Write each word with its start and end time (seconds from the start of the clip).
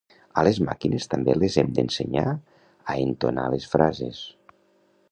A 0.41 0.43
les 0.45 0.59
màquines 0.69 1.05
també 1.11 1.35
les 1.41 1.57
hem 1.63 1.69
d'ensenyar 1.81 2.25
a 2.95 2.99
entonar 3.11 3.49
les 3.57 3.71
frases 3.77 4.29